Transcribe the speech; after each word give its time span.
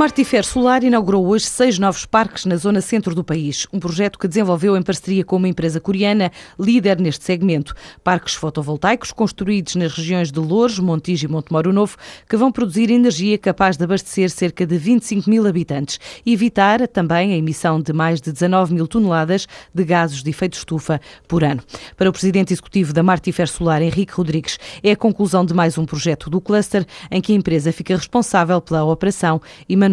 Martifer 0.00 0.46
Solar 0.46 0.82
inaugurou 0.82 1.26
hoje 1.26 1.44
seis 1.44 1.78
novos 1.78 2.06
parques 2.06 2.46
na 2.46 2.56
zona 2.56 2.80
centro 2.80 3.14
do 3.14 3.22
país, 3.22 3.66
um 3.70 3.78
projeto 3.78 4.18
que 4.18 4.26
desenvolveu 4.26 4.74
em 4.74 4.80
parceria 4.80 5.22
com 5.22 5.36
uma 5.36 5.46
empresa 5.46 5.78
coreana 5.78 6.32
líder 6.58 6.98
neste 6.98 7.22
segmento. 7.22 7.74
Parques 8.02 8.32
fotovoltaicos 8.32 9.12
construídos 9.12 9.74
nas 9.74 9.92
regiões 9.92 10.32
de 10.32 10.40
Louros, 10.40 10.78
Montijo 10.78 11.26
e 11.26 11.30
Montemoro 11.30 11.70
Novo, 11.70 11.98
que 12.26 12.34
vão 12.34 12.50
produzir 12.50 12.90
energia 12.90 13.36
capaz 13.36 13.76
de 13.76 13.84
abastecer 13.84 14.30
cerca 14.30 14.64
de 14.64 14.78
25 14.78 15.28
mil 15.28 15.46
habitantes 15.46 16.00
e 16.24 16.32
evitar 16.32 16.88
também 16.88 17.34
a 17.34 17.36
emissão 17.36 17.78
de 17.78 17.92
mais 17.92 18.22
de 18.22 18.32
19 18.32 18.72
mil 18.72 18.88
toneladas 18.88 19.46
de 19.74 19.84
gases 19.84 20.22
de 20.22 20.30
efeito 20.30 20.56
estufa 20.56 20.98
por 21.28 21.44
ano. 21.44 21.62
Para 21.98 22.08
o 22.08 22.12
presidente 22.12 22.54
executivo 22.54 22.94
da 22.94 23.02
Martifer 23.02 23.48
Solar, 23.48 23.82
Henrique 23.82 24.14
Rodrigues, 24.14 24.58
é 24.82 24.92
a 24.92 24.96
conclusão 24.96 25.44
de 25.44 25.52
mais 25.52 25.76
um 25.76 25.84
projeto 25.84 26.30
do 26.30 26.40
cluster 26.40 26.86
em 27.10 27.20
que 27.20 27.34
a 27.34 27.36
empresa 27.36 27.70
fica 27.70 27.94
responsável 27.94 28.62
pela 28.62 28.82
operação 28.82 29.42
e 29.68 29.76
manutenção. 29.76 29.89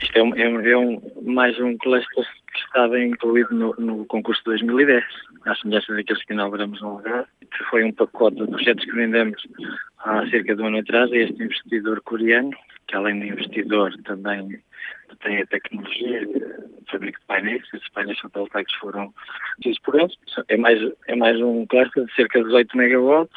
Isto 0.00 0.18
é, 0.18 0.22
um, 0.22 0.34
é, 0.34 0.70
é 0.70 0.76
um, 0.76 1.00
mais 1.22 1.58
um 1.60 1.76
cluster 1.78 2.24
que 2.52 2.58
estava 2.58 2.98
incluído 2.98 3.54
no, 3.54 3.74
no 3.78 4.04
concurso 4.06 4.40
de 4.42 4.50
2010, 4.50 5.04
às 5.46 5.60
semelhanças 5.60 5.96
daqueles 5.96 6.24
que 6.24 6.32
inauguramos 6.32 6.80
no 6.80 6.96
lugar. 6.96 7.26
Foi 7.70 7.84
um 7.84 7.92
pacote 7.92 8.36
de 8.36 8.46
projetos 8.46 8.84
que 8.84 8.92
vendemos 8.92 9.40
há 9.98 10.26
cerca 10.28 10.54
de 10.54 10.62
um 10.62 10.66
ano 10.66 10.78
atrás 10.78 11.10
a 11.12 11.16
este 11.16 11.42
investidor 11.42 12.00
coreano, 12.02 12.50
que 12.86 12.96
além 12.96 13.20
de 13.20 13.28
investidor 13.28 13.92
também 14.04 14.60
tem 15.22 15.42
a 15.42 15.46
tecnologia, 15.46 16.28
fabrico 16.90 17.20
de 17.20 17.26
painéis, 17.26 17.62
esses 17.74 17.88
painéis 17.90 18.18
fotovoltaicos 18.20 18.74
foram 18.76 19.12
dias 19.58 19.78
por 19.80 19.94
eles. 19.98 20.16
É 20.48 20.56
mais, 20.56 20.80
é 21.08 21.16
mais 21.16 21.40
um 21.40 21.66
cluster 21.66 22.04
de 22.04 22.14
cerca 22.14 22.38
de 22.38 22.46
18 22.46 22.76
megawatts, 22.76 23.34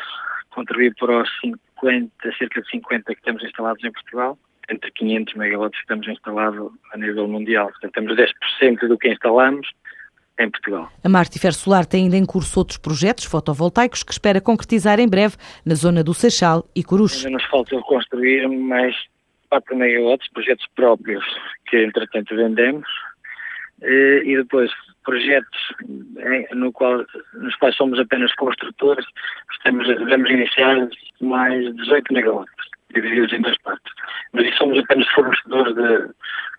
contribui 0.51 0.93
para 0.95 1.23
os 1.23 1.39
50, 1.41 2.11
cerca 2.37 2.61
de 2.61 2.69
50 2.69 3.15
que 3.15 3.21
temos 3.21 3.43
instalados 3.43 3.83
em 3.83 3.91
Portugal 3.91 4.37
entre 4.69 4.91
500 4.91 5.35
megawatts 5.35 5.75
que 5.77 5.81
estamos 5.81 6.07
instalados 6.07 6.71
a 6.93 6.97
nível 6.97 7.27
mundial. 7.27 7.67
Portanto, 7.69 7.93
temos 7.93 8.15
10% 8.15 8.87
do 8.87 8.97
que 8.97 9.09
instalamos 9.09 9.67
em 10.39 10.49
Portugal. 10.49 10.91
A 11.03 11.09
Martifer 11.09 11.53
Solar 11.53 11.85
tem 11.85 12.05
ainda 12.05 12.17
em 12.17 12.25
curso 12.25 12.59
outros 12.59 12.77
projetos 12.77 13.25
fotovoltaicos 13.25 14.03
que 14.03 14.11
espera 14.11 14.41
concretizar 14.41 14.99
em 14.99 15.07
breve 15.07 15.35
na 15.65 15.75
zona 15.75 16.03
do 16.03 16.13
Seixal 16.13 16.67
e 16.75 16.83
Coruche. 16.83 17.25
Ainda 17.25 17.37
nos 17.37 17.45
falta 17.49 17.79
construir 17.81 18.47
mais 18.47 18.95
4 19.49 19.75
megawatts, 19.75 20.27
projetos 20.31 20.65
próprios 20.75 21.23
que 21.67 21.77
entretanto 21.77 22.35
vendemos 22.35 22.87
e 23.83 24.35
depois 24.35 24.71
projetos 25.03 25.59
no 26.53 26.71
qual, 26.71 27.05
nos 27.33 27.55
quais 27.57 27.75
somos 27.75 27.99
apenas 27.99 28.33
construtores, 28.35 29.05
estamos, 29.51 29.85
vamos 30.09 30.29
iniciar 30.29 30.89
mais 31.21 31.75
18 31.75 32.13
megawatts, 32.13 32.65
divididos 32.93 33.33
em 33.33 33.41
duas 33.41 33.57
partes 33.59 33.93
mas 34.33 34.45
isso 34.47 34.57
somos 34.57 34.77
apenas 34.79 35.07
fornecedores 35.09 35.75
de, 35.75 36.13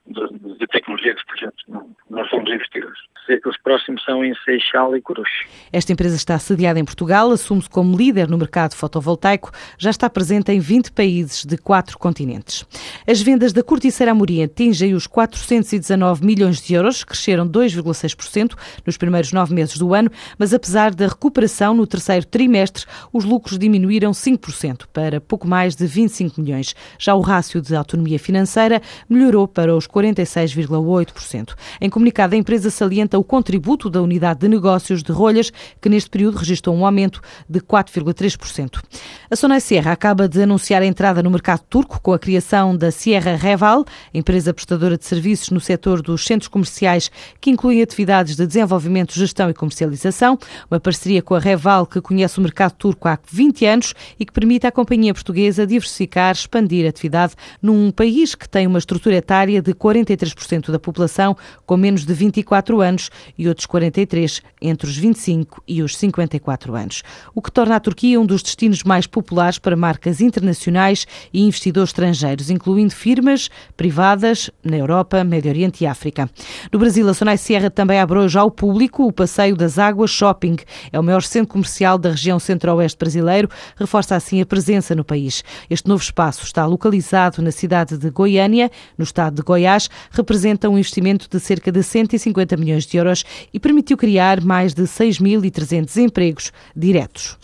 de, 0.06 0.66
tecnologia 0.68 1.14
de 1.14 1.24
projetos, 1.24 1.64
não, 1.68 1.88
não 2.10 2.24
somos 2.26 2.50
investidores 2.50 2.98
que 3.26 3.48
os 3.48 3.56
próximos 3.56 4.04
são 4.04 4.24
em 4.24 4.34
Seixal 4.44 4.94
e 4.96 5.00
Coruche. 5.00 5.46
Esta 5.72 5.92
empresa 5.92 6.16
está 6.16 6.38
sediada 6.38 6.78
em 6.78 6.84
Portugal, 6.84 7.30
assume-se 7.30 7.70
como 7.70 7.96
líder 7.96 8.28
no 8.28 8.36
mercado 8.36 8.74
fotovoltaico, 8.74 9.50
já 9.78 9.90
está 9.90 10.10
presente 10.10 10.52
em 10.52 10.60
20 10.60 10.92
países 10.92 11.44
de 11.44 11.56
quatro 11.56 11.98
continentes. 11.98 12.66
As 13.08 13.22
vendas 13.22 13.52
da 13.52 13.62
Corticeira 13.62 14.12
Amorim 14.12 14.42
atingem 14.42 14.94
os 14.94 15.06
419 15.06 16.24
milhões 16.24 16.60
de 16.60 16.74
euros, 16.74 17.02
cresceram 17.02 17.48
2,6% 17.48 18.54
nos 18.86 18.96
primeiros 18.96 19.32
nove 19.32 19.54
meses 19.54 19.78
do 19.78 19.94
ano, 19.94 20.10
mas 20.38 20.52
apesar 20.52 20.94
da 20.94 21.06
recuperação 21.06 21.74
no 21.74 21.86
terceiro 21.86 22.26
trimestre, 22.26 22.84
os 23.12 23.24
lucros 23.24 23.58
diminuíram 23.58 24.10
5% 24.10 24.86
para 24.92 25.20
pouco 25.20 25.48
mais 25.48 25.74
de 25.74 25.86
25 25.86 26.40
milhões. 26.40 26.74
Já 26.98 27.14
o 27.14 27.20
rácio 27.20 27.62
de 27.62 27.74
autonomia 27.74 28.18
financeira 28.18 28.82
melhorou 29.08 29.48
para 29.48 29.74
os 29.74 29.86
46,8%. 29.94 31.54
Em 31.80 31.88
comunicado, 31.88 32.34
a 32.34 32.38
empresa 32.38 32.68
salienta 32.70 33.16
o 33.18 33.22
contributo 33.22 33.88
da 33.88 34.02
unidade 34.02 34.40
de 34.40 34.48
negócios 34.48 35.02
de 35.02 35.12
rolhas, 35.12 35.52
que 35.80 35.88
neste 35.88 36.10
período 36.10 36.38
registrou 36.38 36.74
um 36.74 36.84
aumento 36.84 37.20
de 37.48 37.60
4,3%. 37.60 38.82
A 39.30 39.36
Sonai 39.36 39.60
Serra 39.60 39.92
acaba 39.92 40.28
de 40.28 40.42
anunciar 40.42 40.82
a 40.82 40.86
entrada 40.86 41.22
no 41.22 41.30
mercado 41.30 41.62
turco 41.70 42.00
com 42.00 42.12
a 42.12 42.18
criação 42.18 42.76
da 42.76 42.90
Sierra 42.90 43.36
Reval, 43.36 43.84
empresa 44.12 44.52
prestadora 44.52 44.98
de 44.98 45.04
serviços 45.04 45.50
no 45.50 45.60
setor 45.60 46.02
dos 46.02 46.24
centros 46.24 46.48
comerciais, 46.48 47.10
que 47.40 47.50
inclui 47.50 47.80
atividades 47.80 48.36
de 48.36 48.46
desenvolvimento, 48.46 49.14
gestão 49.14 49.48
e 49.48 49.54
comercialização, 49.54 50.38
uma 50.70 50.80
parceria 50.80 51.22
com 51.22 51.34
a 51.34 51.38
Reval 51.38 51.86
que 51.86 52.00
conhece 52.00 52.38
o 52.38 52.42
mercado 52.42 52.72
turco 52.72 53.06
há 53.06 53.18
20 53.30 53.66
anos 53.66 53.94
e 54.18 54.24
que 54.24 54.32
permite 54.32 54.66
à 54.66 54.72
companhia 54.72 55.14
portuguesa 55.14 55.66
diversificar, 55.66 56.32
expandir 56.32 56.86
a 56.86 56.88
atividade 56.88 57.34
num 57.60 57.90
país 57.90 58.34
que 58.34 58.48
tem 58.48 58.66
uma 58.66 58.78
estrutura 58.78 59.16
etária 59.16 59.60
de 59.60 59.74
43% 59.84 60.70
da 60.70 60.78
população 60.78 61.36
com 61.66 61.76
menos 61.76 62.06
de 62.06 62.14
24 62.14 62.80
anos 62.80 63.10
e 63.36 63.46
outros 63.46 63.66
43 63.66 64.40
entre 64.62 64.88
os 64.88 64.96
25 64.96 65.62
e 65.68 65.82
os 65.82 65.96
54 65.98 66.74
anos, 66.74 67.02
o 67.34 67.42
que 67.42 67.52
torna 67.52 67.76
a 67.76 67.80
Turquia 67.80 68.18
um 68.18 68.24
dos 68.24 68.42
destinos 68.42 68.82
mais 68.82 69.06
populares 69.06 69.58
para 69.58 69.76
marcas 69.76 70.22
internacionais 70.22 71.06
e 71.32 71.42
investidores 71.42 71.90
estrangeiros, 71.90 72.48
incluindo 72.48 72.94
firmas 72.94 73.50
privadas 73.76 74.50
na 74.64 74.76
Europa, 74.76 75.22
Médio 75.22 75.50
Oriente 75.50 75.84
e 75.84 75.86
África. 75.86 76.30
No 76.72 76.78
Brasil, 76.78 77.06
a 77.08 77.12
Sonai 77.12 77.36
Sierra 77.36 77.70
também 77.70 78.00
abriu 78.00 78.26
já 78.28 78.40
ao 78.40 78.50
público 78.50 79.06
o 79.06 79.12
Passeio 79.12 79.56
das 79.56 79.78
Águas 79.78 80.10
Shopping. 80.10 80.56
É 80.92 80.98
o 80.98 81.02
maior 81.02 81.22
centro 81.22 81.48
comercial 81.48 81.98
da 81.98 82.10
região 82.10 82.38
centro-oeste 82.38 82.98
brasileiro, 82.98 83.48
reforça 83.76 84.16
assim 84.16 84.40
a 84.40 84.46
presença 84.46 84.94
no 84.94 85.04
país. 85.04 85.44
Este 85.68 85.88
novo 85.88 86.02
espaço 86.02 86.44
está 86.44 86.64
localizado 86.64 87.42
na 87.42 87.50
cidade 87.50 87.98
de 87.98 88.10
Goiânia, 88.10 88.70
no 88.96 89.04
estado 89.04 89.36
de 89.36 89.42
Goiás, 89.42 89.73
representa 90.10 90.68
um 90.68 90.78
investimento 90.78 91.28
de 91.30 91.38
cerca 91.40 91.70
de 91.70 91.82
150 91.82 92.56
milhões 92.56 92.86
de 92.86 92.96
euros 92.96 93.24
e 93.52 93.60
permitiu 93.60 93.96
criar 93.96 94.40
mais 94.40 94.74
de 94.74 94.82
6.300 94.82 95.96
empregos 95.96 96.52
diretos. 96.74 97.36